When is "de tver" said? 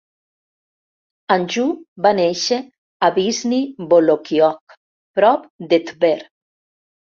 5.71-6.17